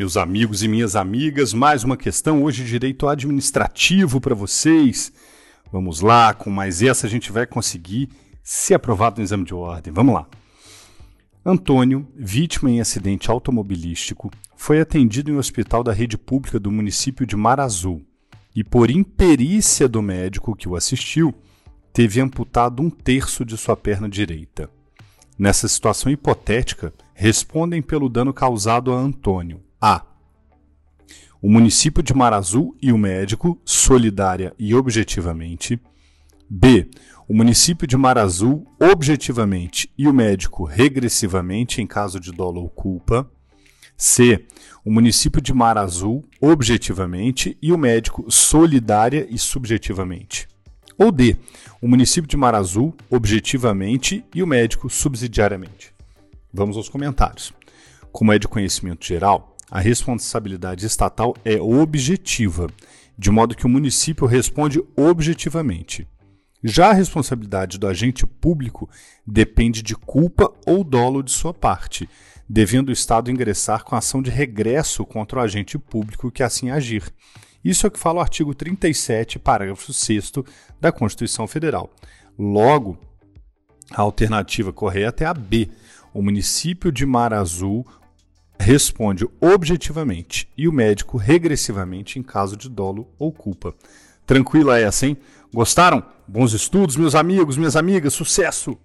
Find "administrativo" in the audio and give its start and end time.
3.06-4.18